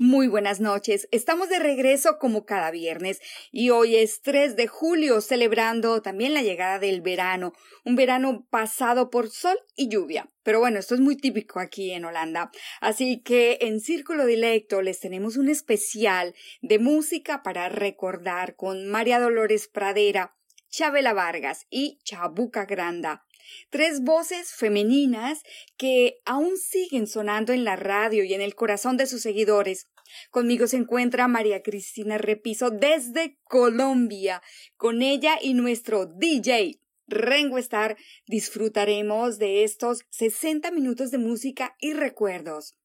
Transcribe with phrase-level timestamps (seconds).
[0.00, 1.08] Muy buenas noches.
[1.10, 3.20] Estamos de regreso como cada viernes
[3.50, 7.52] y hoy es 3 de julio celebrando también la llegada del verano,
[7.84, 10.30] un verano pasado por sol y lluvia.
[10.44, 12.52] Pero bueno, esto es muy típico aquí en Holanda.
[12.80, 19.18] Así que en Círculo Dilecto les tenemos un especial de música para recordar con María
[19.18, 20.36] Dolores Pradera,
[20.70, 23.24] Chabela Vargas y Chabuca Granda.
[23.70, 25.42] Tres voces femeninas
[25.76, 29.86] que aún siguen sonando en la radio y en el corazón de sus seguidores.
[30.30, 34.42] Conmigo se encuentra María Cristina Repiso desde Colombia.
[34.76, 37.96] Con ella y nuestro DJ Rengo Star
[38.26, 42.76] disfrutaremos de estos 60 minutos de música y recuerdos.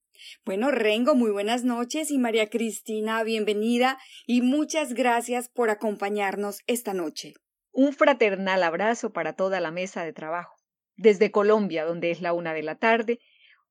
[0.45, 6.93] Bueno, Rengo, muy buenas noches y María Cristina, bienvenida y muchas gracias por acompañarnos esta
[6.93, 7.33] noche.
[7.75, 10.55] Un fraternal abrazo para toda la mesa de trabajo.
[10.95, 13.19] Desde Colombia, donde es la una de la tarde,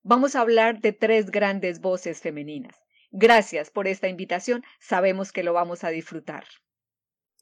[0.02, 2.74] vamos a hablar de tres grandes voces femeninas.
[3.12, 6.44] Gracias por esta invitación, sabemos que lo vamos a disfrutar.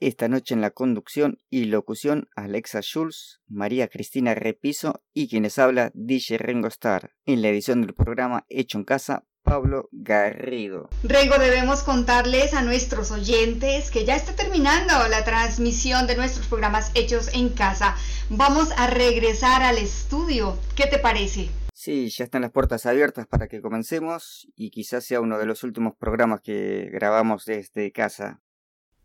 [0.00, 5.92] Esta noche en la conducción y locución Alexa Schulz, María Cristina Repiso y quienes habla
[5.94, 7.12] DJ Rengo Star.
[7.24, 10.88] En la edición del programa Hecho en Casa Pablo Garrido.
[11.02, 16.90] Rengo, debemos contarles a nuestros oyentes que ya está terminando la transmisión de nuestros programas
[16.94, 17.96] hechos en casa.
[18.28, 20.56] Vamos a regresar al estudio.
[20.76, 21.48] ¿Qué te parece?
[21.74, 25.64] Sí, ya están las puertas abiertas para que comencemos y quizás sea uno de los
[25.64, 28.42] últimos programas que grabamos desde casa.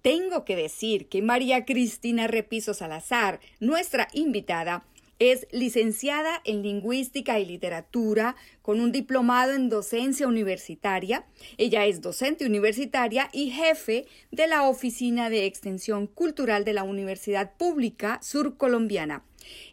[0.00, 4.84] Tengo que decir que María Cristina Repiso Salazar, nuestra invitada,
[5.18, 11.26] es licenciada en Lingüística y Literatura con un diplomado en docencia universitaria.
[11.58, 17.52] Ella es docente universitaria y jefe de la Oficina de Extensión Cultural de la Universidad
[17.56, 19.24] Pública Surcolombiana.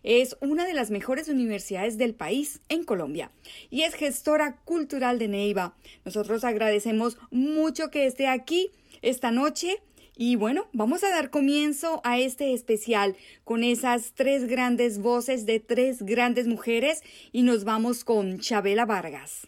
[0.04, 3.32] Es una de las mejores universidades del país en Colombia
[3.70, 5.76] y es gestora cultural de Neiva.
[6.06, 8.72] Nosotros agradecemos mucho que esté aquí
[9.02, 9.82] esta noche
[10.22, 13.16] y bueno, vamos a dar comienzo a este especial
[13.46, 19.48] con esas tres grandes voces de tres grandes mujeres y nos vamos con Chabela Vargas.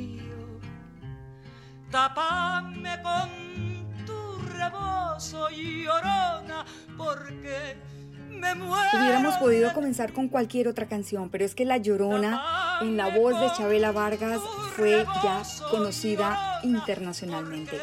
[1.91, 6.65] Tapame con tu rebozo llorona,
[6.97, 7.75] porque
[8.29, 8.89] me muero.
[8.93, 13.37] Hubiéramos podido comenzar con cualquier otra canción, pero es que La Llorona, en la voz
[13.41, 14.39] de Chabela Vargas,
[14.77, 17.77] fue ya conocida internacionalmente.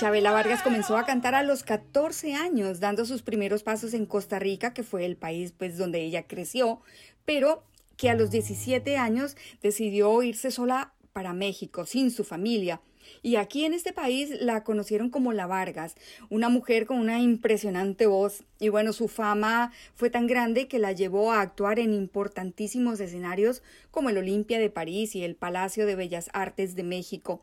[0.00, 4.38] Chabela Vargas comenzó a cantar a los 14 años, dando sus primeros pasos en Costa
[4.38, 6.80] Rica, que fue el país pues, donde ella creció,
[7.26, 7.62] pero
[7.98, 12.80] que a los 17 años decidió irse sola para México, sin su familia.
[13.22, 15.96] Y aquí en este país la conocieron como La Vargas,
[16.30, 18.44] una mujer con una impresionante voz.
[18.60, 23.64] Y bueno, su fama fue tan grande que la llevó a actuar en importantísimos escenarios
[23.90, 27.42] como el Olimpia de París y el Palacio de Bellas Artes de México.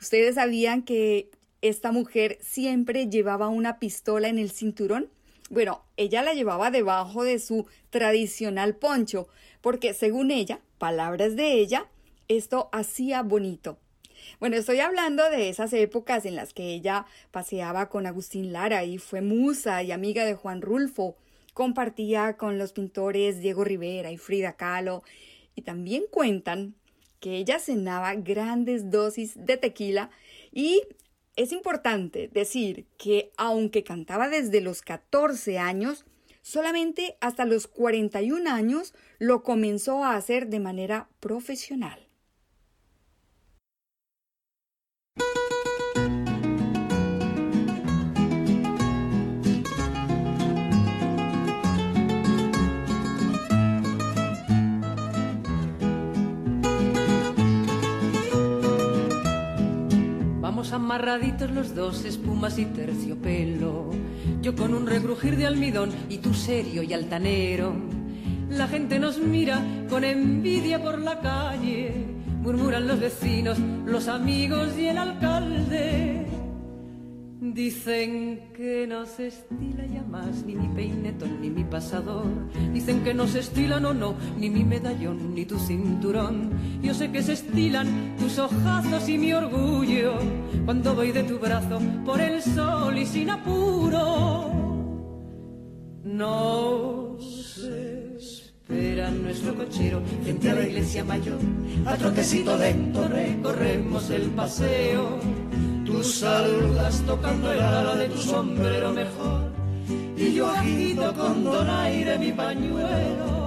[0.00, 5.10] ¿Ustedes sabían que esta mujer siempre llevaba una pistola en el cinturón?
[5.50, 9.28] Bueno, ella la llevaba debajo de su tradicional poncho,
[9.60, 11.86] porque según ella, palabras de ella,
[12.30, 13.80] esto hacía bonito.
[14.38, 18.98] Bueno, estoy hablando de esas épocas en las que ella paseaba con Agustín Lara y
[18.98, 21.16] fue musa y amiga de Juan Rulfo,
[21.54, 25.02] compartía con los pintores Diego Rivera y Frida Kahlo,
[25.56, 26.76] y también cuentan
[27.18, 30.10] que ella cenaba grandes dosis de tequila
[30.52, 30.82] y
[31.34, 36.04] es importante decir que aunque cantaba desde los 14 años,
[36.42, 42.09] solamente hasta los 41 años lo comenzó a hacer de manera profesional.
[60.60, 63.90] Amarraditos los dos, espumas y terciopelo.
[64.42, 67.72] Yo con un regrujir de almidón y tú serio y altanero.
[68.50, 72.04] La gente nos mira con envidia por la calle.
[72.42, 76.26] Murmuran los vecinos, los amigos y el alcalde.
[77.40, 82.26] Dicen que no se estila ya más ni mi peinetón ni mi pasador.
[82.74, 86.50] Dicen que no se estilan o no, ni mi medallón ni tu cinturón.
[86.82, 90.18] Yo sé que se estilan tus ojazos y mi orgullo
[90.66, 94.52] cuando voy de tu brazo por el sol y sin apuro.
[96.04, 97.56] Nos
[98.18, 101.38] espera nuestro cochero frente a la iglesia mayor.
[101.86, 105.18] A trotecito lento recorremos el paseo
[105.90, 109.50] Tú saludas tocando el ala de tu sombrero mejor.
[110.16, 113.40] Y yo agito con donaire mi pañuelo.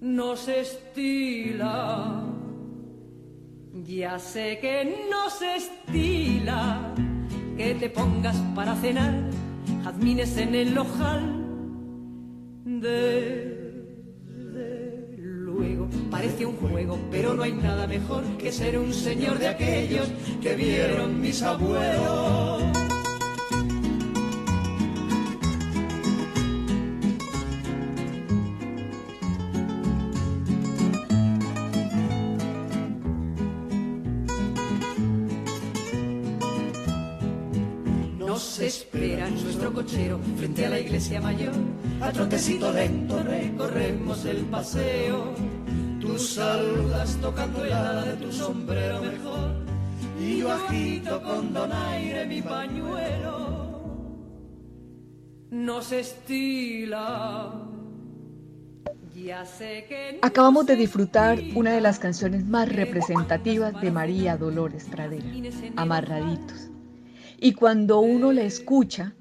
[0.00, 2.22] No se estila,
[3.84, 6.94] ya sé que no se estila.
[7.56, 9.14] Que te pongas para cenar
[9.84, 11.22] jazmines en el ojal
[12.64, 13.55] de
[16.10, 20.08] Parece un juego, pero no hay nada mejor que ser un señor de aquellos
[20.42, 22.95] que vieron mis abuelos.
[39.66, 41.52] Nuestro cochero frente a la iglesia mayor.
[42.00, 45.34] A trotecito lento recorremos el paseo
[46.00, 49.54] Tú saludas tocando el ala de tu sombrero mejor
[50.20, 53.66] y yo agito con donaire mi pañuelo.
[55.50, 57.52] No se estila.
[59.14, 64.84] Ya sé que Acabamos de disfrutar una de las canciones más representativas de María Dolores
[64.84, 65.24] Pradera,
[65.74, 66.70] Amarraditos.
[67.38, 69.14] Y cuando uno la escucha,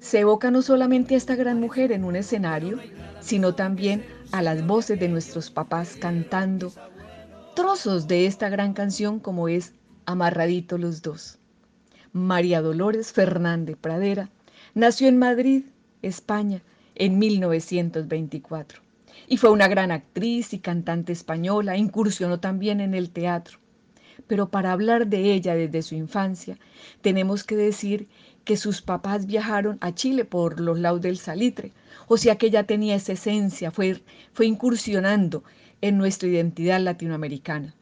[0.00, 2.78] se evoca no solamente a esta gran mujer en un escenario,
[3.20, 6.72] sino también a las voces de nuestros papás cantando
[7.54, 9.72] trozos de esta gran canción como es
[10.06, 11.38] Amarradito los dos.
[12.12, 14.30] María Dolores Fernández Pradera
[14.74, 15.64] nació en Madrid,
[16.02, 16.62] España,
[16.94, 18.80] en 1924
[19.28, 23.58] y fue una gran actriz y cantante española, incursionó también en el teatro.
[24.26, 26.58] Pero para hablar de ella desde su infancia,
[27.00, 28.08] tenemos que decir
[28.50, 31.72] que sus papás viajaron a Chile por los lados del salitre,
[32.08, 34.02] o sea que ella tenía esa esencia, fue,
[34.32, 35.44] fue incursionando
[35.80, 37.76] en nuestra identidad latinoamericana.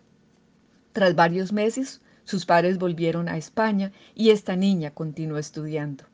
[0.92, 6.04] Tras varios meses, sus padres volvieron a España y esta niña continuó estudiando.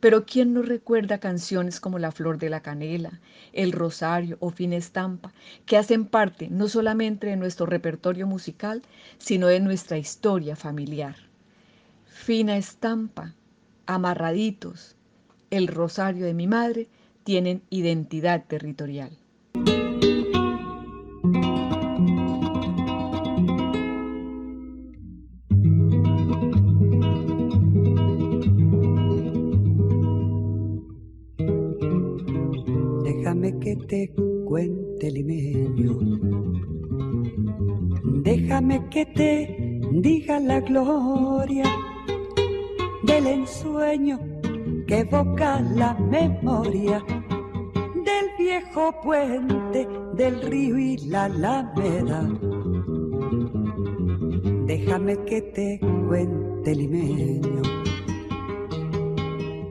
[0.00, 3.20] Pero ¿quién no recuerda canciones como La Flor de la Canela,
[3.52, 5.34] El Rosario o Fin Estampa,
[5.66, 8.80] que hacen parte no solamente de nuestro repertorio musical,
[9.18, 11.16] sino de nuestra historia familiar?
[12.06, 13.34] Fina Estampa,
[13.86, 14.96] Amarraditos,
[15.50, 16.88] El Rosario de mi madre
[17.24, 19.10] tienen identidad territorial.
[33.04, 34.14] Déjame que te
[34.46, 35.98] cuente limeño.
[38.22, 41.64] Déjame que te diga la gloria
[43.02, 44.18] del ensueño
[44.86, 47.02] que evoca la memoria
[48.04, 52.28] del viejo puente del río y la alameda.
[54.66, 57.62] Déjame que te cuente limeño.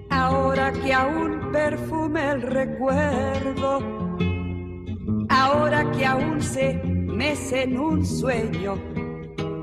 [0.10, 3.80] Ahora que aún perfume el recuerdo,
[5.30, 8.76] ahora que aún se mece en un sueño,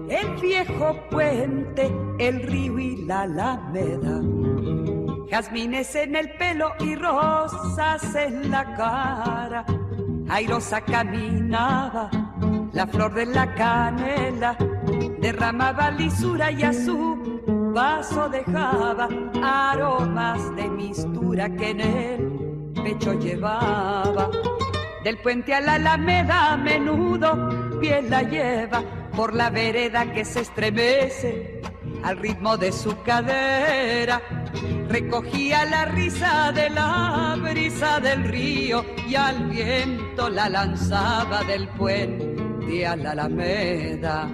[0.09, 4.21] el viejo puente, el río y la alameda
[5.31, 9.65] jazmines en el pelo y rosas en la cara.
[10.29, 12.11] Airosa caminaba,
[12.73, 14.57] la flor de la canela
[15.21, 17.41] derramaba lisura y a su
[17.75, 19.09] vaso dejaba
[19.43, 24.31] aromas de mistura que en el pecho llevaba.
[25.05, 28.83] Del puente a la alameda a menudo piel la lleva
[29.17, 31.61] por la vereda que se estremece
[32.03, 34.21] al ritmo de su cadera.
[34.89, 42.87] Recogía la risa de la brisa del río y al viento la lanzaba del puente
[42.87, 44.31] a la alameda.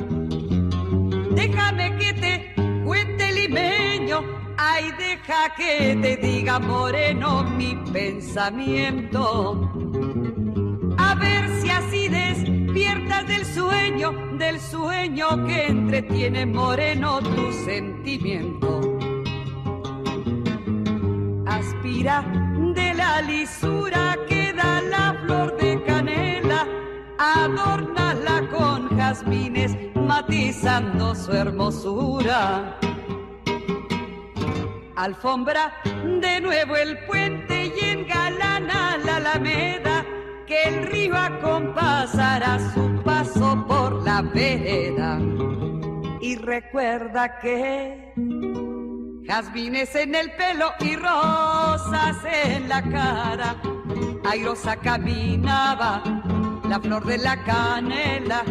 [1.31, 2.55] Déjame que te
[2.85, 4.23] cuente limeño,
[4.57, 9.71] ay deja que te diga moreno mi pensamiento.
[10.99, 12.09] A ver si así
[12.75, 18.99] despiertas del sueño, del sueño que entretiene moreno tu sentimiento.
[21.47, 22.23] Aspira
[22.75, 26.67] de la lisura que da la flor de canela,
[27.17, 32.77] adórnala con jazmines, matizando su hermosura.
[34.97, 35.81] Alfombra
[36.21, 39.94] de nuevo el puente y engalana la alameda
[40.55, 45.19] que el río acompasará su paso por la vereda.
[46.21, 48.13] Y recuerda que
[49.27, 53.57] jazmines en el pelo y rosas en la cara.
[54.31, 56.03] Airosa caminaba,
[56.69, 58.45] la flor de la canela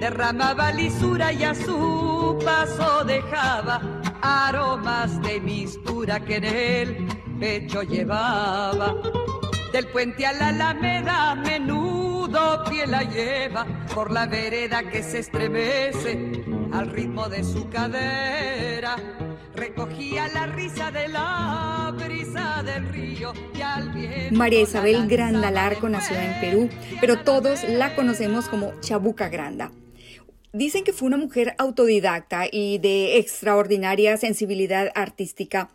[0.00, 3.80] derramaba lisura y a su paso dejaba
[4.20, 7.08] aromas de mistura que en el
[7.40, 8.94] pecho llevaba.
[9.72, 16.42] Del puente a la alameda, menudo pie la lleva por la vereda que se estremece
[16.72, 18.96] al ritmo de su cadera.
[19.54, 24.36] Recogía la risa de la brisa del río y al viento.
[24.36, 26.70] María Isabel Granda Larco nació en Perú,
[27.00, 29.70] pero todos la conocemos como Chabuca Granda.
[30.54, 35.68] Dicen que fue una mujer autodidacta y de extraordinaria sensibilidad artística.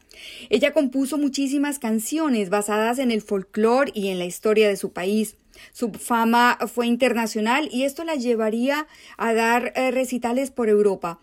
[0.49, 5.35] Ella compuso muchísimas canciones basadas en el folclore y en la historia de su país.
[5.73, 8.87] Su fama fue internacional y esto la llevaría
[9.17, 11.19] a dar eh, recitales por Europa.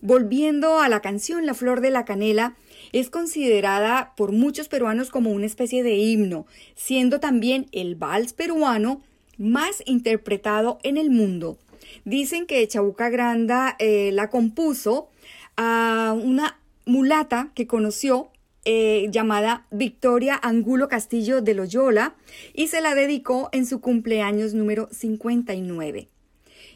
[0.00, 2.54] Volviendo a la canción La Flor de la Canela,
[2.92, 9.02] es considerada por muchos peruanos como una especie de himno, siendo también el vals peruano
[9.38, 11.58] más interpretado en el mundo.
[12.04, 15.08] Dicen que Chabuca Granda eh, la compuso
[15.56, 18.30] a una mulata que conoció
[18.64, 22.14] eh, llamada Victoria Angulo Castillo de Loyola
[22.54, 26.08] y se la dedicó en su cumpleaños número 59.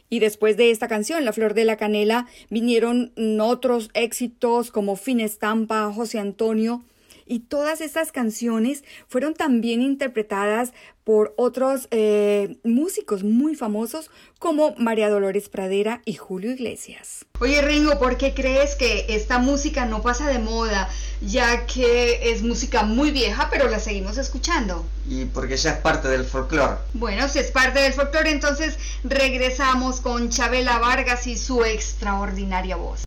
[0.09, 5.21] Y después de esta canción, La Flor de la Canela, vinieron otros éxitos como Fin
[5.21, 6.85] Estampa, José Antonio,
[7.27, 10.73] y todas estas canciones fueron también interpretadas
[11.05, 14.11] por otros eh, músicos muy famosos
[14.41, 17.27] como María Dolores Pradera y Julio Iglesias.
[17.39, 20.89] Oye Ringo, ¿por qué crees que esta música no pasa de moda?
[21.21, 24.85] Ya que es música muy vieja, pero la seguimos escuchando.
[25.09, 26.79] Y porque ya es parte del folclore.
[26.95, 33.05] Bueno, si es parte del folclore, entonces regresamos con Chabela Vargas y su extraordinaria voz.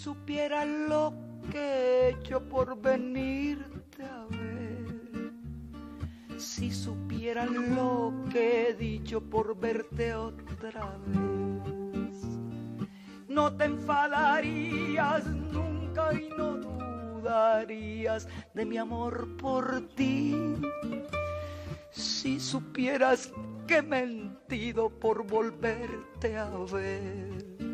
[0.00, 1.12] Si supiera lo
[1.52, 5.30] que he hecho por venirte a ver,
[6.38, 12.16] si supiera lo que he dicho por verte otra vez,
[13.28, 20.34] no te enfadarías nunca y no dudarías de mi amor por ti.
[21.90, 23.30] Si supieras
[23.66, 27.69] que he mentido por volverte a ver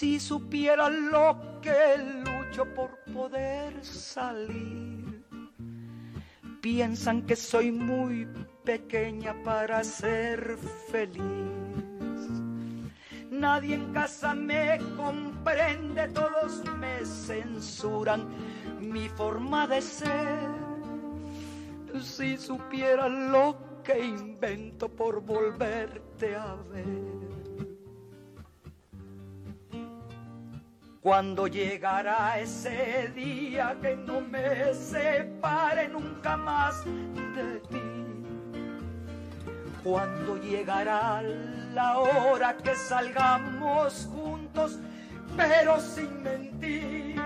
[0.00, 5.22] Si supiera lo que lucho por poder salir,
[6.62, 8.26] piensan que soy muy
[8.64, 10.56] pequeña para ser
[10.90, 11.20] feliz.
[13.30, 18.26] Nadie en casa me comprende, todos me censuran
[18.80, 20.48] mi forma de ser.
[22.00, 27.39] Si supiera lo que invento por volverte a ver.
[31.02, 37.80] Cuando llegará ese día que no me separe nunca más de ti.
[39.82, 41.22] Cuando llegará
[41.72, 44.78] la hora que salgamos juntos,
[45.38, 47.18] pero sin mentir.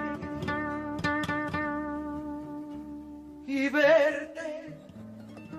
[3.44, 4.78] Y verte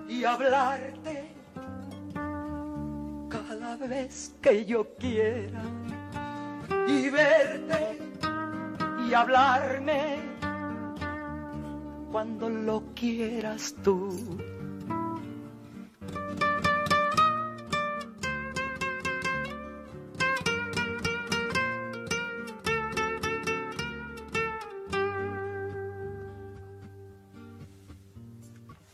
[0.08, 1.34] y hablarte
[3.28, 5.60] cada vez que yo quiera.
[6.88, 8.05] Y verte
[9.08, 10.18] y hablarme
[12.10, 14.38] cuando lo quieras tú.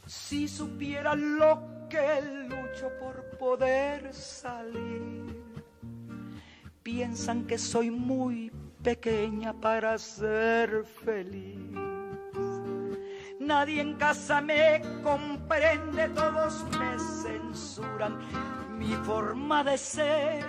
[0.07, 5.43] Si supiera lo que lucho por poder salir,
[6.83, 8.51] piensan que soy muy
[8.83, 11.57] pequeña para ser feliz.
[13.39, 18.19] Nadie en casa me comprende, todos me censuran
[18.79, 20.45] mi forma de ser.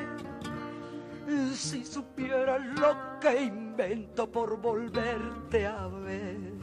[1.54, 6.54] si supieras lo que invento por volverte a ver.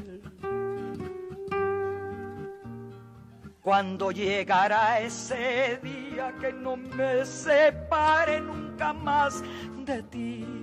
[3.62, 9.42] Cuando llegará ese día que no me separe nunca más
[9.84, 10.59] de ti.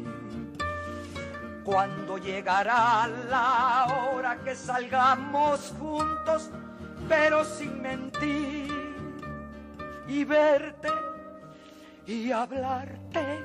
[1.67, 6.49] Cuando llegará la hora que salgamos juntos,
[7.09, 8.71] pero sin mentir
[10.07, 10.87] y verte
[12.05, 13.43] y hablarte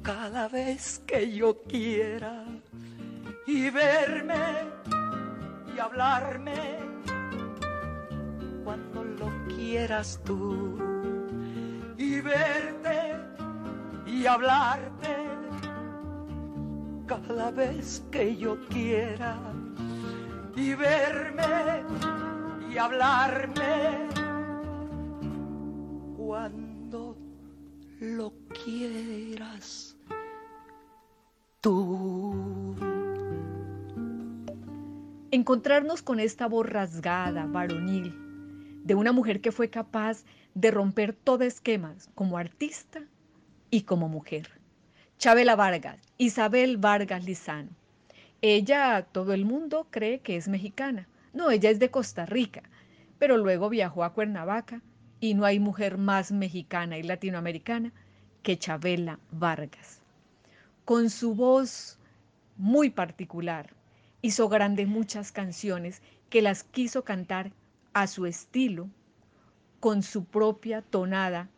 [0.00, 2.44] cada vez que yo quiera
[3.44, 4.70] y verme
[5.74, 6.78] y hablarme
[8.62, 10.78] cuando lo quieras tú
[11.96, 13.16] y verte
[14.06, 15.38] y hablarte
[17.08, 19.38] cada vez que yo quiera
[20.54, 21.82] y verme
[22.70, 24.08] y hablarme
[26.18, 27.16] cuando
[28.00, 29.96] lo quieras
[31.62, 32.76] tú.
[35.30, 38.14] Encontrarnos con esta voz rasgada, varonil,
[38.84, 43.00] de una mujer que fue capaz de romper todo esquemas como artista
[43.70, 44.57] y como mujer.
[45.18, 47.70] Chabela Vargas, Isabel Vargas Lizano.
[48.40, 51.08] Ella, todo el mundo cree que es mexicana.
[51.32, 52.62] No, ella es de Costa Rica,
[53.18, 54.80] pero luego viajó a Cuernavaca
[55.18, 57.92] y no hay mujer más mexicana y latinoamericana
[58.44, 60.02] que Chabela Vargas.
[60.84, 61.98] Con su voz
[62.56, 63.74] muy particular,
[64.22, 66.00] hizo grandes muchas canciones
[66.30, 67.50] que las quiso cantar
[67.92, 68.88] a su estilo,
[69.80, 71.48] con su propia tonada,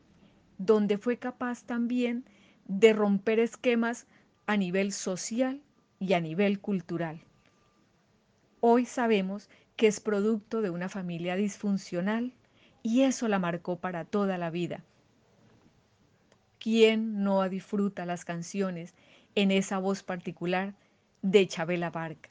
[0.56, 2.24] donde fue capaz también
[2.70, 4.06] de romper esquemas
[4.46, 5.60] a nivel social
[5.98, 7.20] y a nivel cultural.
[8.60, 12.32] Hoy sabemos que es producto de una familia disfuncional
[12.84, 14.84] y eso la marcó para toda la vida.
[16.60, 18.94] ¿Quién no disfruta las canciones
[19.34, 20.74] en esa voz particular
[21.22, 22.30] de Chabela Vargas?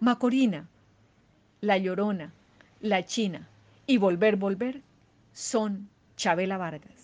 [0.00, 0.68] Macorina,
[1.60, 2.32] La Llorona,
[2.80, 3.46] La China
[3.86, 4.80] y Volver, Volver
[5.34, 6.97] son Chabela Vargas.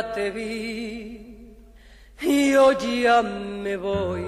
[0.00, 1.54] Te vi,
[2.18, 4.24] yo ya me voy.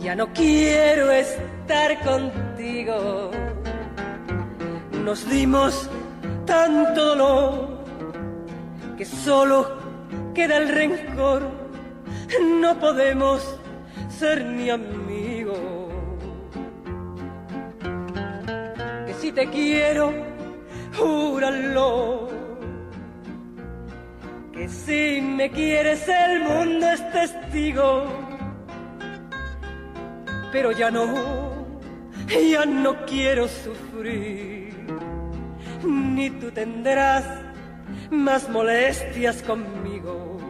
[0.00, 3.30] Ya no quiero estar contigo.
[5.04, 5.88] Nos dimos
[6.44, 7.84] tanto dolor
[8.98, 9.78] que solo
[10.34, 11.42] queda el rencor.
[12.60, 13.58] No podemos
[14.08, 15.56] ser ni amigos.
[19.06, 20.12] Que si te quiero,
[20.98, 22.35] júralo
[24.66, 28.04] si me quieres el mundo es testigo,
[30.52, 31.06] pero ya no,
[32.28, 34.74] ya no quiero sufrir,
[35.84, 37.24] ni tú tendrás
[38.10, 40.45] más molestias conmigo.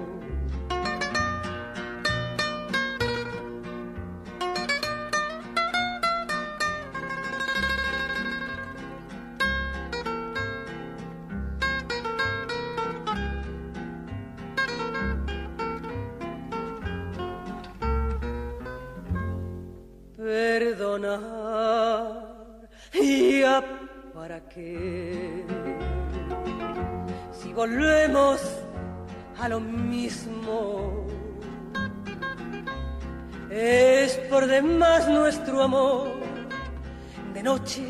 [35.66, 37.83] De noche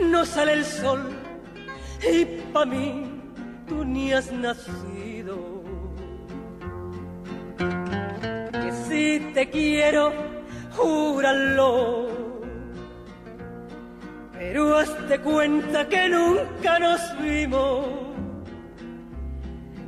[0.00, 1.10] no sale el sol
[2.00, 3.20] y para mí
[3.66, 5.36] tú ni has nacido.
[7.58, 10.12] Que si te quiero,
[10.76, 12.08] júralo.
[14.38, 17.84] Pero hazte cuenta que nunca nos vimos.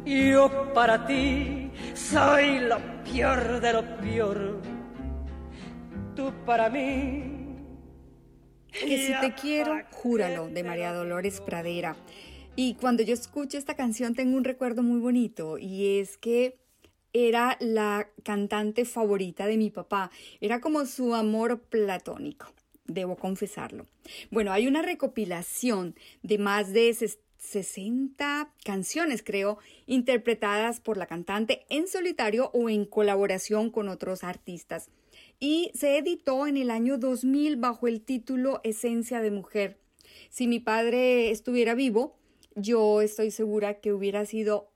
[0.04, 4.73] Yo para ti soy lo peor de lo peor.
[6.16, 7.24] Tú para mí.
[8.70, 11.96] Que si te quiero, júralo, de María Dolores Pradera.
[12.54, 16.56] Y cuando yo escucho esta canción tengo un recuerdo muy bonito y es que
[17.12, 20.10] era la cantante favorita de mi papá.
[20.40, 22.46] Era como su amor platónico,
[22.84, 23.86] debo confesarlo.
[24.30, 26.96] Bueno, hay una recopilación de más de
[27.38, 34.90] 60 canciones, creo, interpretadas por la cantante en solitario o en colaboración con otros artistas.
[35.46, 39.76] Y se editó en el año 2000 bajo el título Esencia de Mujer.
[40.30, 42.16] Si mi padre estuviera vivo,
[42.54, 44.70] yo estoy segura que hubiera sido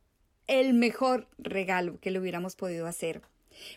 [0.46, 3.22] el mejor regalo que le hubiéramos podido hacer.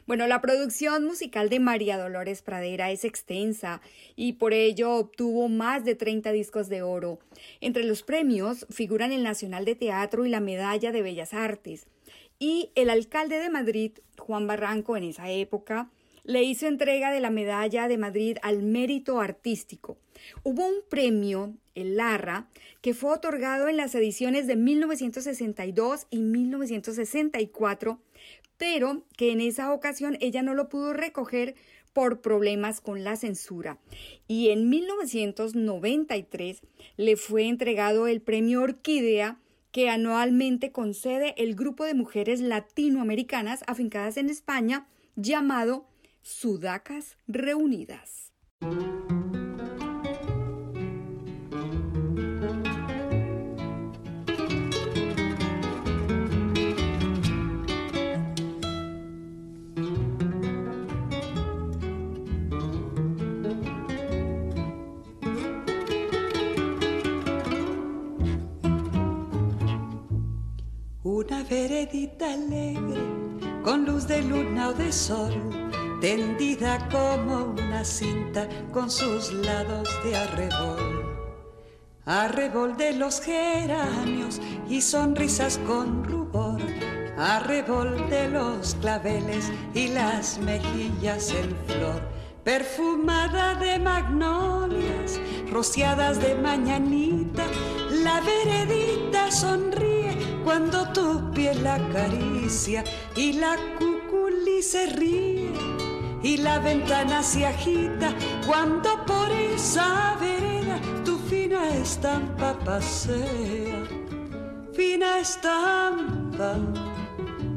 [0.06, 3.80] Bueno, la producción musical de María Dolores Pradera es extensa
[4.17, 7.19] y por ello obtuvo más de 30 discos de oro.
[7.62, 11.88] Entre los premios figuran el Nacional de Teatro y la Medalla de Bellas Artes.
[12.38, 15.89] Y el alcalde de Madrid, Juan Barranco, en esa época,
[16.23, 19.97] le hizo entrega de la Medalla de Madrid al Mérito Artístico.
[20.43, 22.47] Hubo un premio, el Larra,
[22.81, 27.99] que fue otorgado en las ediciones de 1962 y 1964
[28.62, 31.55] pero que en esa ocasión ella no lo pudo recoger
[31.93, 33.79] por problemas con la censura.
[34.27, 36.62] Y en 1993
[36.95, 39.39] le fue entregado el premio Orquídea
[39.71, 45.88] que anualmente concede el grupo de mujeres latinoamericanas afincadas en España llamado
[46.21, 48.31] Sudacas Reunidas.
[71.03, 73.01] Una veredita alegre,
[73.63, 75.61] con luz de luna o de sol,
[76.01, 81.05] tendida como una cinta con sus lados de arrebol.
[82.05, 86.59] Arrebol de los geranios y sonrisas con rubor,
[87.19, 92.01] arrebol de los claveles y las mejillas en flor,
[92.43, 95.19] perfumada de magnolias,
[95.51, 97.43] rociadas de mañanita,
[98.03, 102.83] la veredita sonríe cuando tu piel la acaricia
[103.15, 105.31] y la cuculi se ríe
[106.23, 108.13] y la ventana se agita
[108.45, 113.84] cuando por esa vereda tu fina estampa pasea.
[114.73, 116.55] Fina estampa,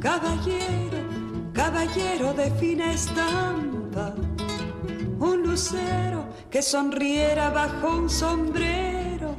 [0.01, 0.99] caballero,
[1.53, 4.15] caballero de fina estampa,
[5.19, 9.37] un lucero que sonriera bajo un sombrero,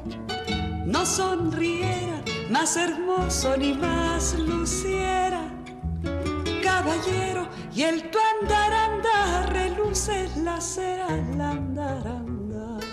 [0.85, 5.41] no sonriera más hermoso ni más luciera.
[6.63, 12.84] Caballero, y el tu andar andar reluce la cera al andar andar.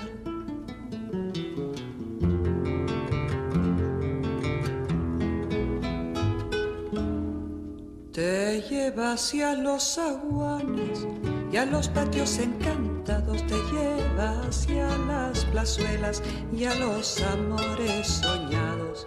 [8.12, 11.06] Te lleva hacia los aguanes
[11.50, 16.22] y a los patios encantados te lleva hacia las plazuelas
[16.56, 19.06] y a los amores soñados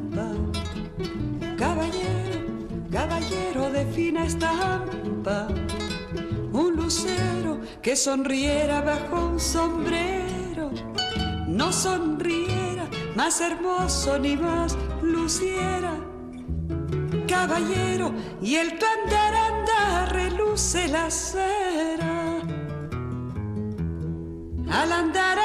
[1.61, 2.39] caballero,
[2.91, 5.47] caballero de fina estampa,
[6.51, 10.71] un lucero que sonriera bajo un sombrero,
[11.47, 15.93] no sonriera más hermoso ni más luciera.
[17.27, 22.41] Caballero, y el tu andar reluce la cera.
[24.79, 25.37] Al andar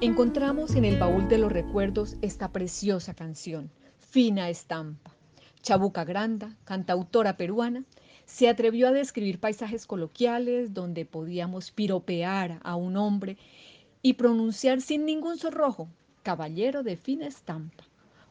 [0.00, 5.10] Encontramos en el baúl de los recuerdos esta preciosa canción, Fina Estampa.
[5.60, 7.82] Chabuca Granda, cantautora peruana,
[8.24, 13.38] se atrevió a describir paisajes coloquiales donde podíamos piropear a un hombre
[14.00, 15.88] y pronunciar sin ningún sonrojo,
[16.22, 17.82] caballero de fina estampa,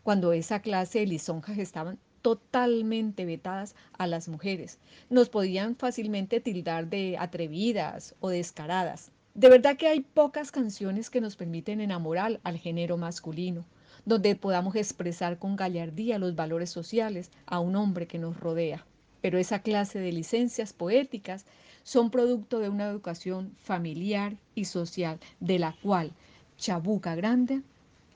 [0.04, 4.80] cuando esa clase de lisonjas estaban totalmente vetadas a las mujeres.
[5.10, 9.12] Nos podían fácilmente tildar de atrevidas o descaradas.
[9.38, 13.66] De verdad que hay pocas canciones que nos permiten enamorar al género masculino,
[14.04, 18.84] donde podamos expresar con gallardía los valores sociales a un hombre que nos rodea.
[19.22, 21.46] Pero esa clase de licencias poéticas
[21.84, 26.14] son producto de una educación familiar y social, de la cual
[26.58, 27.62] Chabuca Grande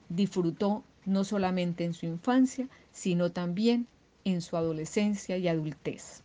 [0.09, 3.85] disfrutó no solamente en su infancia, sino también
[4.25, 6.23] en su adolescencia y adultez.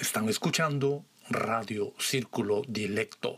[0.00, 3.36] Están escuchando Radio Círculo Dilecto.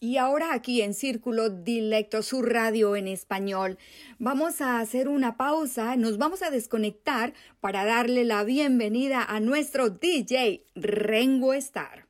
[0.00, 3.78] Y ahora aquí en Círculo Dilecto, su radio en español,
[4.18, 9.90] vamos a hacer una pausa, nos vamos a desconectar para darle la bienvenida a nuestro
[9.90, 12.06] DJ Rengo Star.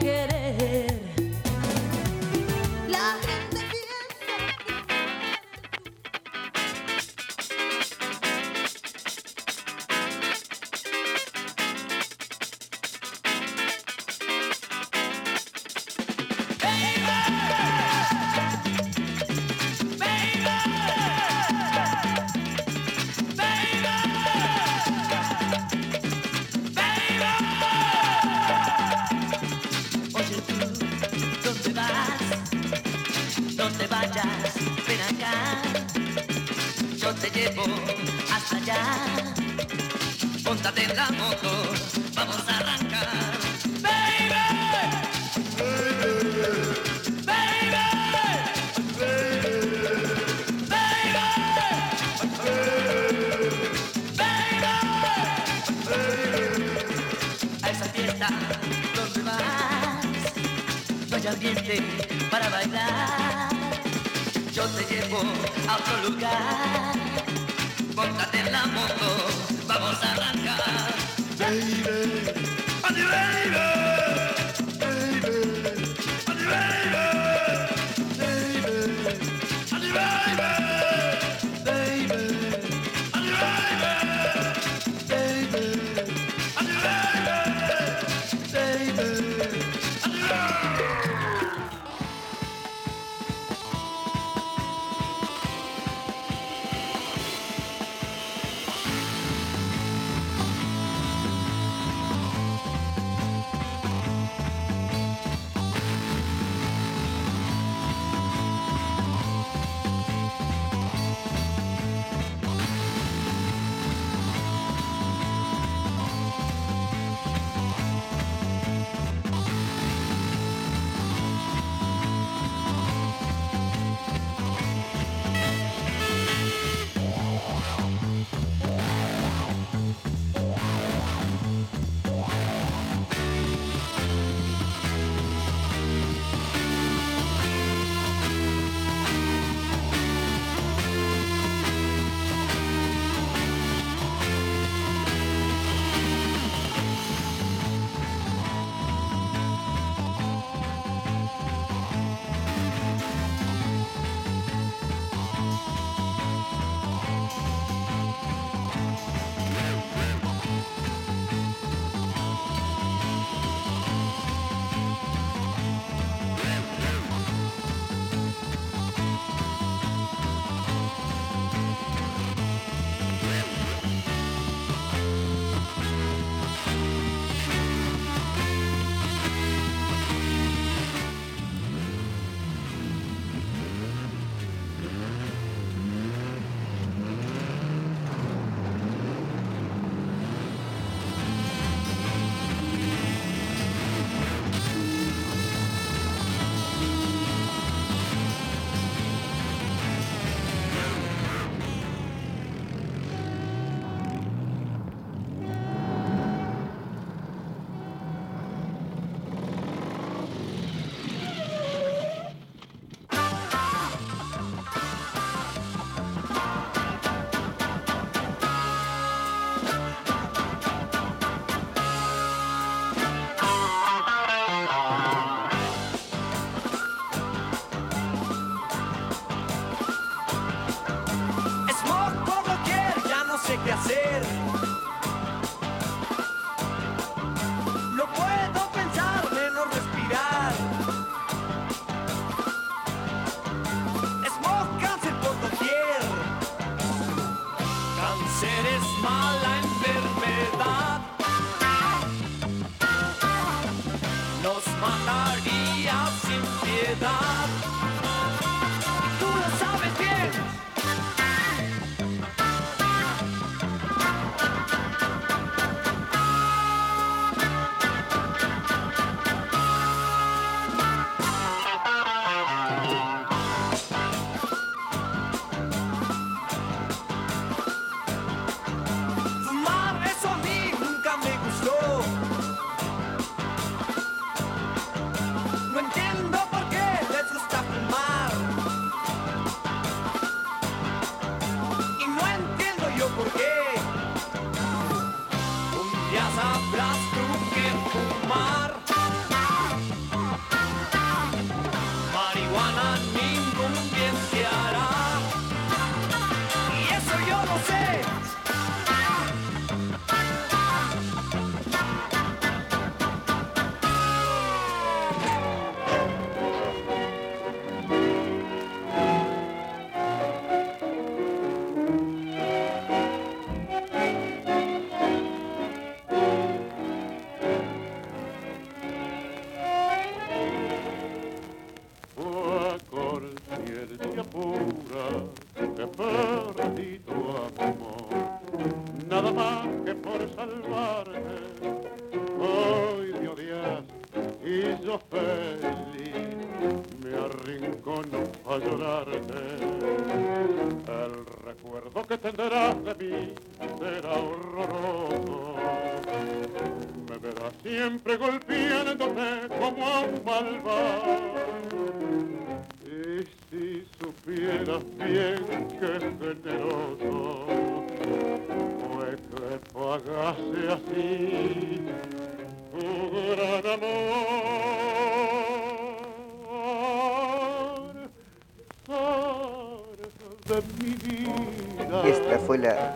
[0.00, 1.01] baby, baby.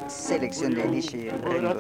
[0.09, 1.75] Selección de DJ Ringo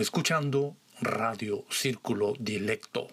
[0.00, 3.08] Escuchando Radio Círculo Dilecto.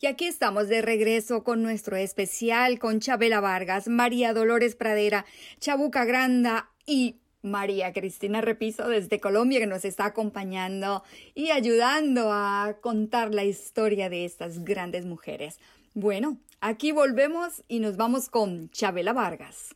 [0.00, 5.24] Y aquí estamos de regreso con nuestro especial con Chabela Vargas, María Dolores Pradera,
[5.58, 11.02] Chabuca Granda y María Cristina Repiso desde Colombia que nos está acompañando
[11.34, 15.58] y ayudando a contar la historia de estas grandes mujeres.
[15.94, 19.74] Bueno, aquí volvemos y nos vamos con Chabela Vargas.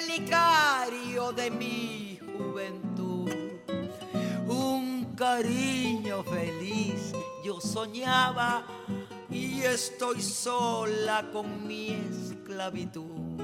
[0.00, 3.30] Relicario de mi juventud,
[4.46, 8.64] un cariño feliz yo soñaba
[9.30, 13.40] y estoy sola con mi esclavitud.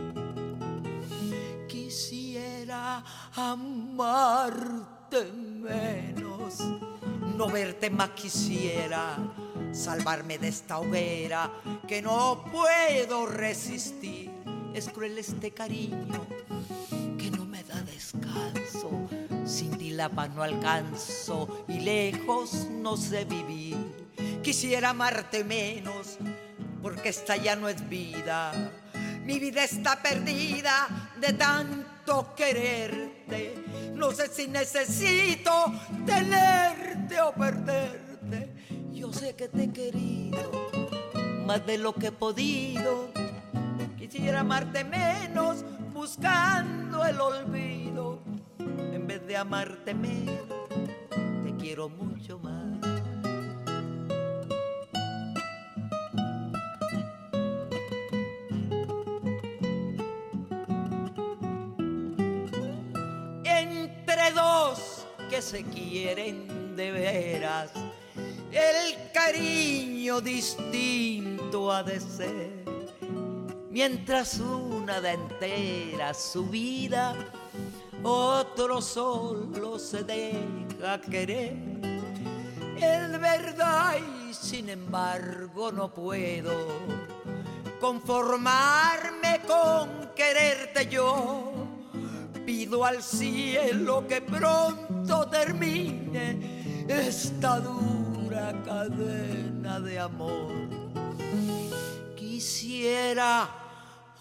[1.66, 3.02] Quisiera
[3.34, 6.60] amarte menos,
[7.36, 9.16] no verte más quisiera
[9.72, 11.50] salvarme de esta hoguera
[11.88, 14.30] que no puedo resistir.
[14.72, 16.33] Es cruel este cariño
[19.44, 23.76] Sin ti la paz no alcanzo y lejos no sé vivir.
[24.42, 26.18] Quisiera amarte menos
[26.82, 28.52] porque esta ya no es vida.
[29.24, 33.54] Mi vida está perdida de tanto quererte.
[33.94, 35.72] No sé si necesito
[36.04, 38.54] tenerte o perderte.
[38.92, 40.70] Yo sé que te he querido
[41.46, 43.10] más de lo que he podido.
[43.98, 48.22] Quisiera amarte menos buscando el olvido.
[49.04, 50.34] En vez de amarte menos,
[51.44, 52.78] te quiero mucho más.
[63.44, 67.72] Entre dos que se quieren de veras
[68.52, 72.64] el cariño distinto ha de ser.
[73.70, 77.14] Mientras una da entera su vida,
[78.04, 81.56] otro solo se deja querer.
[82.76, 86.52] Es verdad y sin embargo no puedo
[87.80, 91.52] conformarme con quererte yo.
[92.44, 100.52] Pido al cielo que pronto termine esta dura cadena de amor.
[102.14, 103.48] Quisiera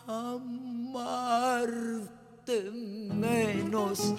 [0.07, 2.12] amarte
[2.51, 4.13] menos,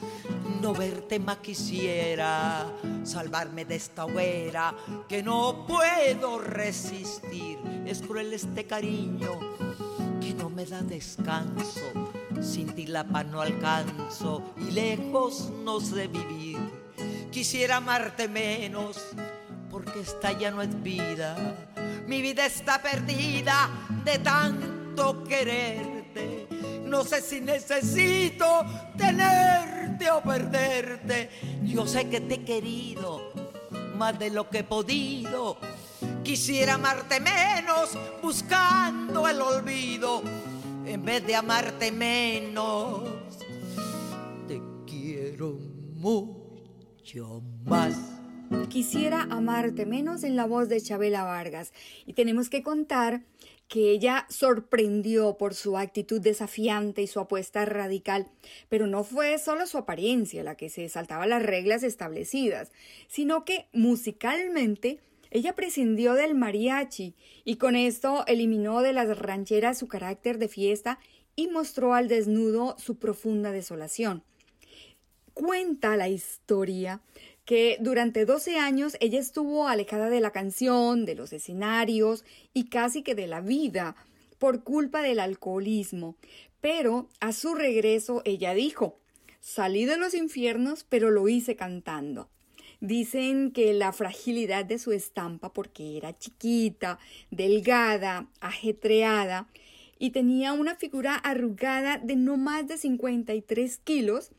[0.61, 2.67] no verte más quisiera,
[3.03, 4.75] salvarme de esta hoguera
[5.09, 7.59] que no puedo resistir.
[7.87, 9.39] Es cruel este cariño
[10.21, 11.83] que no me da descanso,
[12.41, 16.59] sin ti la paz no alcanzo y lejos no sé vivir.
[17.31, 18.99] Quisiera amarte menos,
[19.71, 21.37] porque esta ya no es vida.
[22.07, 23.69] Mi vida está perdida
[24.05, 26.44] de tanto quererte.
[26.85, 28.47] No sé si necesito
[28.97, 31.31] tenerte o perderte.
[31.63, 33.33] Yo sé que te he querido
[33.97, 35.57] más de lo que he podido.
[36.23, 40.23] Quisiera amarte menos buscando el olvido.
[40.87, 43.03] En vez de amarte menos,
[44.47, 45.59] te quiero
[45.95, 47.95] mucho más.
[48.69, 51.73] Quisiera amarte menos en la voz de Chabela Vargas.
[52.07, 53.23] Y tenemos que contar
[53.69, 58.29] que ella sorprendió por su actitud desafiante y su apuesta radical,
[58.69, 62.71] pero no fue solo su apariencia la que se saltaba las reglas establecidas,
[63.09, 65.01] sino que musicalmente
[65.31, 71.01] ella prescindió del mariachi y con esto eliminó de las rancheras su carácter de fiesta
[71.35, 74.23] y mostró al desnudo su profunda desolación.
[75.33, 77.01] Cuenta la historia
[77.45, 83.03] que durante 12 años ella estuvo alejada de la canción, de los escenarios y casi
[83.03, 83.97] que de la vida
[84.39, 86.17] por culpa del alcoholismo.
[86.61, 88.99] Pero a su regreso ella dijo,
[89.41, 92.31] salí de los infiernos, pero lo hice cantando.
[92.81, 96.99] Dicen que la fragilidad de su estampa, porque era chiquita,
[97.31, 99.49] delgada, ajetreada,
[99.99, 104.33] y tenía una figura arrugada de no más de 53 kilos,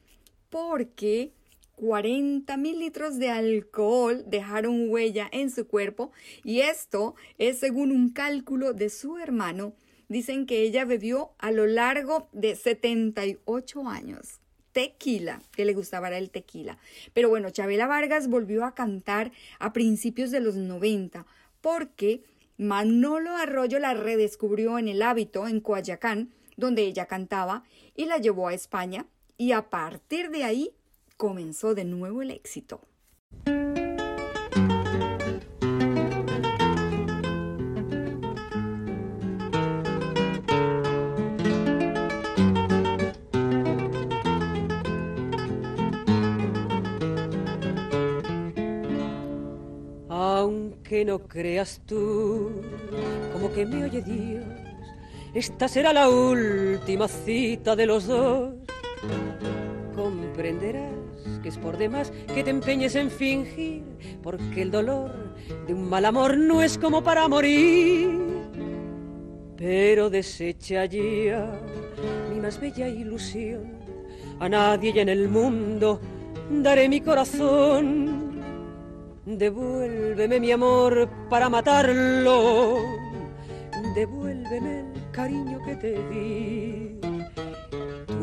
[0.50, 1.32] porque
[1.76, 6.12] 40 mil litros de alcohol dejaron huella en su cuerpo
[6.44, 9.74] y esto es según un cálculo de su hermano.
[10.08, 14.40] Dicen que ella bebió a lo largo de 78 años
[14.76, 16.78] tequila, que le gustaba el tequila.
[17.14, 21.26] Pero bueno, Chabela Vargas volvió a cantar a principios de los 90
[21.62, 22.24] porque
[22.58, 27.64] Manolo Arroyo la redescubrió en el hábito en Coayacán, donde ella cantaba,
[27.96, 29.06] y la llevó a España,
[29.38, 30.72] y a partir de ahí
[31.18, 32.82] comenzó de nuevo el éxito.
[50.10, 52.62] Aunque no creas tú,
[53.34, 54.46] como que me oye Dios,
[55.34, 58.54] esta será la última cita de los dos.
[59.96, 61.05] Comprenderás
[61.46, 63.84] que es por demás que te empeñes en fingir,
[64.24, 65.12] porque el dolor
[65.68, 68.20] de un mal amor no es como para morir.
[69.56, 71.62] Pero desecha ya
[72.34, 73.78] mi más bella ilusión,
[74.40, 76.02] a nadie en el mundo
[76.50, 78.42] daré mi corazón.
[79.24, 82.80] Devuélveme mi amor para matarlo,
[83.94, 86.95] devuélveme el cariño que te di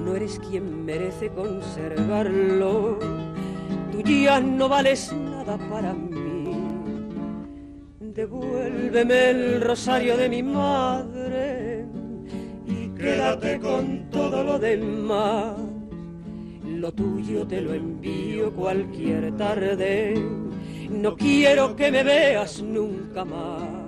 [0.05, 2.99] no eres quien merece conservarlo.
[3.93, 6.23] Tú ya no vales nada para mí.
[8.01, 11.87] Devuélveme el rosario de mi madre
[12.67, 15.57] y quédate con todo lo demás.
[16.65, 20.15] Lo tuyo te lo envío cualquier tarde.
[20.91, 23.82] No quiero que me veas nunca más.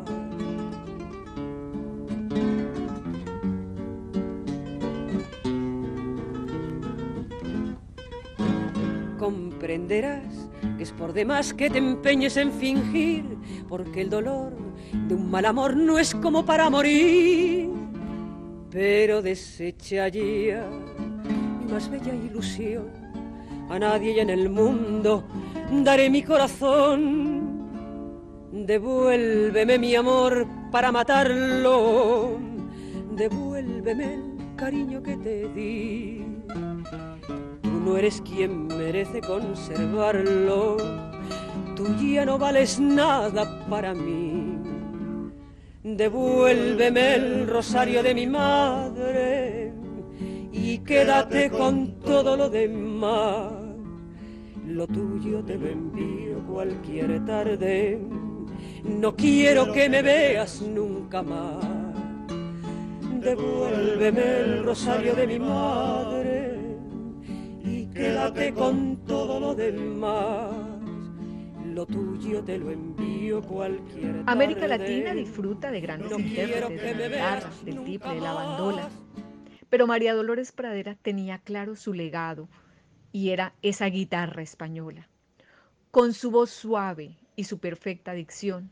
[9.65, 13.25] Comprenderás que es por demás que te empeñes en fingir,
[13.67, 14.53] porque el dolor
[14.93, 17.71] de un mal amor no es como para morir.
[18.71, 20.69] Pero desecha ya
[21.59, 22.91] mi más bella ilusión,
[23.71, 25.25] a nadie en el mundo
[25.83, 27.65] daré mi corazón.
[28.53, 32.39] Devuélveme mi amor para matarlo,
[33.17, 36.23] devuélveme el cariño que te di
[37.85, 40.77] no eres quien merece conservarlo,
[41.77, 44.59] tú ya no vales nada para mí.
[45.83, 49.75] Devuélveme el rosario de mi madre
[50.51, 53.53] y quédate con todo lo demás.
[54.67, 58.01] Lo tuyo te lo envío cualquier tarde,
[58.83, 61.63] no quiero que me veas nunca más.
[63.21, 66.64] Devuélveme el rosario de mi madre
[67.95, 70.53] quédate con todo lo demás.
[71.65, 77.51] Lo tuyo te lo envío cualquier América Latina disfruta de grandes intérpretes de la guitarra,
[77.65, 78.89] del tiple, de la bandola.
[79.71, 82.49] Pero María Dolores Pradera tenía claro su legado
[83.11, 85.09] y era esa guitarra española.
[85.91, 88.71] Con su voz suave y su perfecta dicción,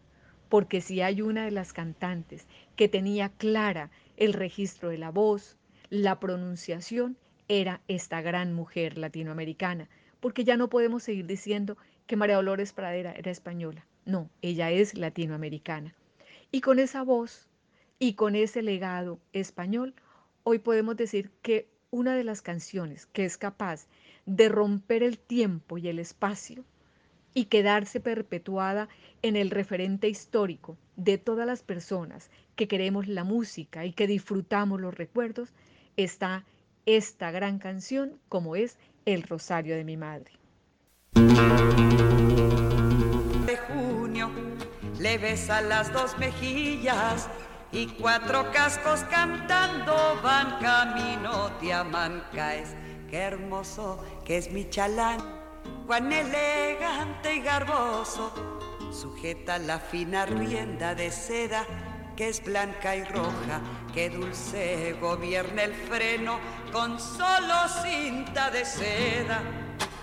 [0.49, 2.47] porque si hay una de las cantantes
[2.77, 5.57] que tenía clara el registro de la voz,
[5.91, 7.16] la pronunciación
[7.49, 9.88] era esta gran mujer latinoamericana,
[10.20, 11.76] porque ya no podemos seguir diciendo
[12.07, 13.86] que María Dolores Pradera era española.
[14.05, 15.95] No, ella es latinoamericana.
[16.51, 17.49] Y con esa voz
[17.99, 19.95] y con ese legado español,
[20.45, 23.86] hoy podemos decir que una de las canciones que es capaz
[24.26, 26.64] de romper el tiempo y el espacio
[27.34, 28.88] y quedarse perpetuada
[29.22, 34.80] en el referente histórico de todas las personas que queremos la música y que disfrutamos
[34.80, 35.53] los recuerdos,
[35.97, 36.45] está
[36.87, 40.33] esta gran canción como es El Rosario de mi Madre.
[43.47, 44.30] De junio
[44.99, 47.28] le besa las dos mejillas
[47.72, 52.74] y cuatro cascos cantando van camino de Amancaes.
[53.11, 55.20] Qué hermoso que es mi chalán,
[55.87, 58.33] cuán elegante y garboso,
[58.91, 61.66] sujeta la fina rienda de seda
[62.16, 63.60] que es blanca y roja,
[63.92, 66.38] que dulce gobierna el freno
[66.72, 69.42] con solo cinta de seda.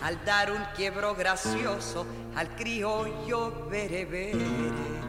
[0.01, 2.05] Al dar un quiebro gracioso
[2.36, 5.09] al criollo berebere.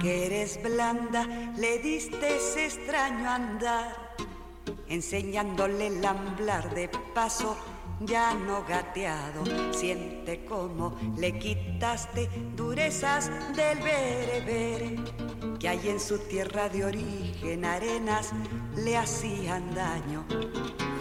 [0.00, 1.26] Que eres blanda,
[1.58, 4.14] le diste ese extraño andar,
[4.88, 7.54] enseñándole el amblar de paso,
[8.00, 14.96] ya no gateado, siente como le quitaste durezas del berebere,
[15.58, 18.32] que hay en su tierra de origen arenas
[18.74, 20.24] le hacían daño,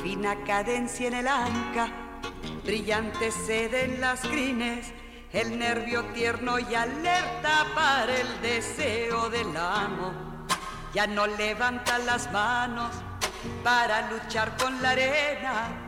[0.04, 2.20] fina cadencia en el anca,
[2.66, 4.92] brillante sede en las crines,
[5.36, 10.14] el nervio tierno y alerta para el deseo del amo.
[10.94, 12.90] Ya no levanta las manos
[13.62, 15.88] para luchar con la arena.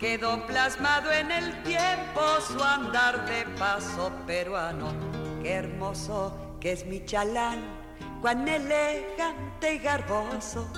[0.00, 4.92] Quedó plasmado en el tiempo su andar de paso peruano.
[5.44, 7.62] Qué hermoso que es mi chalán,
[8.20, 10.68] cuán elegante y garboso.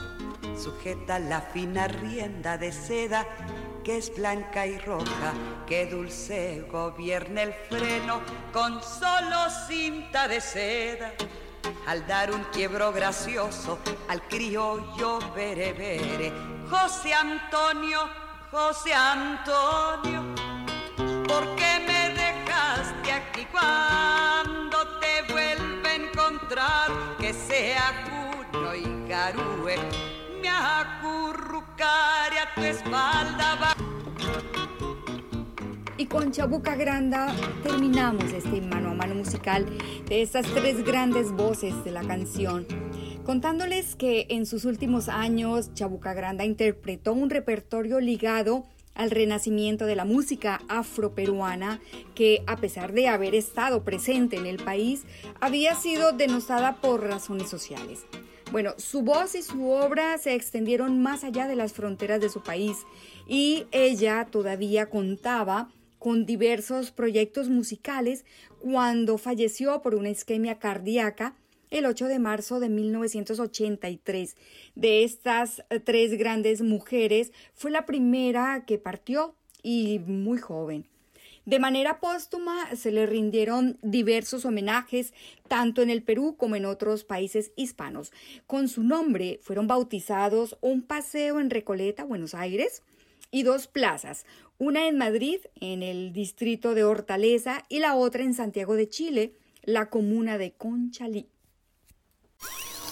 [0.62, 3.26] Sujeta la fina rienda de seda
[3.82, 5.32] que es blanca y roja,
[5.66, 8.20] que dulce gobierna el freno
[8.52, 11.12] con solo cinta de seda.
[11.86, 13.78] Al dar un quiebro gracioso
[14.08, 16.32] al criollo berebere,
[16.68, 18.00] José Antonio,
[18.50, 20.22] José Antonio,
[21.26, 26.90] ¿por qué me dejaste aquí cuando te vuelve a encontrar?
[27.18, 29.76] Que sea Juno y Garúe,
[32.70, 33.76] espalda.
[35.96, 39.66] Y con Chabuca Granda terminamos este mano a mano musical
[40.08, 42.66] de estas tres grandes voces de la canción.
[43.24, 49.96] Contándoles que en sus últimos años Chabuca Granda interpretó un repertorio ligado al renacimiento de
[49.96, 51.80] la música afroperuana
[52.14, 55.04] que, a pesar de haber estado presente en el país,
[55.40, 58.06] había sido denostada por razones sociales.
[58.52, 62.42] Bueno, su voz y su obra se extendieron más allá de las fronteras de su
[62.42, 62.78] país
[63.28, 65.70] y ella todavía contaba
[66.00, 68.24] con diversos proyectos musicales
[68.58, 71.36] cuando falleció por una isquemia cardíaca
[71.70, 74.36] el 8 de marzo de 1983.
[74.74, 80.89] De estas tres grandes mujeres, fue la primera que partió y muy joven.
[81.50, 85.12] De manera póstuma se le rindieron diversos homenajes
[85.48, 88.12] tanto en el Perú como en otros países hispanos.
[88.46, 92.84] Con su nombre fueron bautizados un paseo en Recoleta, Buenos Aires,
[93.32, 94.26] y dos plazas,
[94.58, 99.34] una en Madrid, en el distrito de Hortaleza, y la otra en Santiago de Chile,
[99.64, 101.26] la comuna de Conchalí.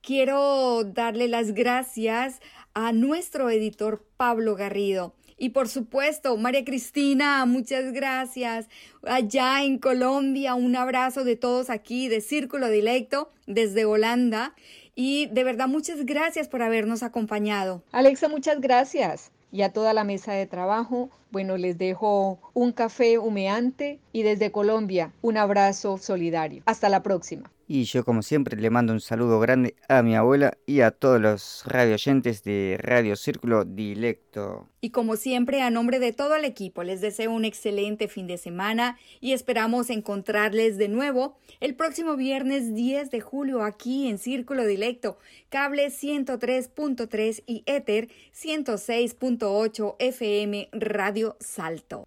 [0.00, 2.40] Quiero darle las gracias
[2.74, 8.68] a nuestro editor Pablo Garrido y por supuesto, María Cristina, muchas gracias.
[9.02, 14.54] Allá en Colombia, un abrazo de todos aquí de Círculo Directo desde Holanda.
[14.94, 17.82] Y de verdad, muchas gracias por habernos acompañado.
[17.92, 19.30] Alexa, muchas gracias.
[19.52, 24.50] Y a toda la mesa de trabajo, bueno, les dejo un café humeante y desde
[24.50, 26.62] Colombia un abrazo solidario.
[26.64, 27.50] Hasta la próxima.
[27.68, 31.20] Y yo como siempre le mando un saludo grande a mi abuela y a todos
[31.20, 34.68] los radioyentes de Radio Círculo Directo.
[34.80, 38.38] Y como siempre, a nombre de todo el equipo, les deseo un excelente fin de
[38.38, 44.64] semana y esperamos encontrarles de nuevo el próximo viernes 10 de julio aquí en Círculo
[44.64, 52.04] Directo, cable 103.3 y Ether 106.8 FM Radio Salto.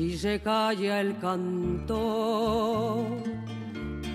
[0.00, 3.04] Si se calla el canto,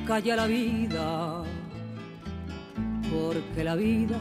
[0.07, 1.43] calla la vida,
[3.11, 4.17] porque la vida,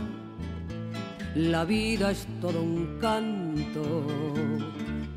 [1.34, 4.06] la vida es todo un canto.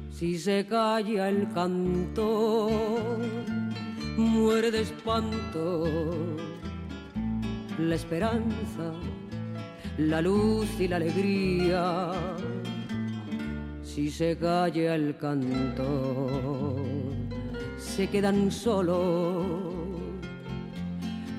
[0.10, 2.70] Si se calla el canto,
[4.16, 5.84] muere de espanto
[7.78, 8.94] la esperanza,
[9.98, 12.14] la luz y la alegría
[13.98, 16.76] si se calla el canto,
[17.80, 19.44] se quedan solos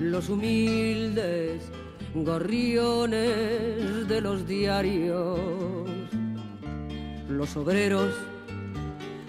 [0.01, 1.61] los humildes
[2.13, 5.39] gorriones de los diarios,
[7.29, 8.13] los obreros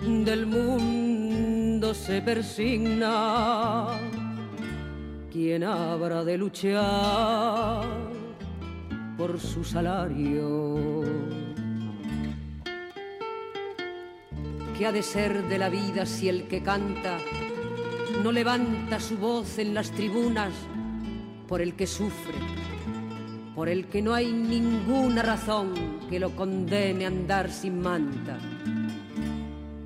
[0.02, 3.90] del mundo se persigna.
[5.30, 7.84] ¿Quién habrá de luchar
[9.16, 11.39] por su salario?
[14.80, 17.18] ¿Qué ha de ser de la vida si el que canta
[18.24, 20.54] no levanta su voz en las tribunas
[21.46, 22.38] por el que sufre,
[23.54, 25.74] por el que no hay ninguna razón
[26.08, 28.38] que lo condene a andar sin manta?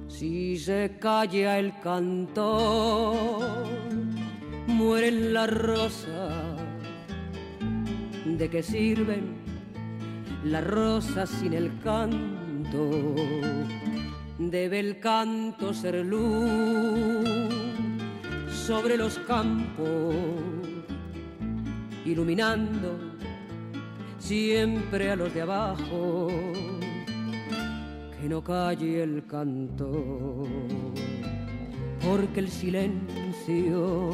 [0.06, 3.66] Si se calla el canto,
[4.68, 6.56] mueren las rosas.
[8.24, 9.38] ¿De qué sirven
[10.44, 13.16] las rosas sin el canto?
[14.38, 17.28] Debe el canto ser luz
[18.48, 20.14] sobre los campos,
[22.04, 22.98] iluminando
[24.18, 26.28] siempre a los de abajo,
[28.20, 30.44] que no calle el canto,
[32.02, 34.10] porque el silencio